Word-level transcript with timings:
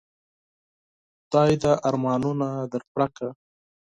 خدای 1.21 1.53
دي 1.61 1.71
ارمانونه 1.87 2.47
در 2.71 2.81
پوره 2.89 3.07
کړه. 3.15 3.29